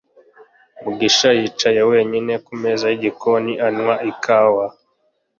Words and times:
mugisha 0.83 1.27
yicaye 1.39 1.81
wenyine 1.91 2.33
kumeza 2.45 2.85
yigikoni, 2.91 3.53
anywa 3.67 3.95
ikawa 4.11 4.65